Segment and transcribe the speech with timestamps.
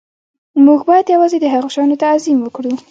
[0.65, 2.71] موږ باید یوازې د هغو شیانو تعظیم وکړو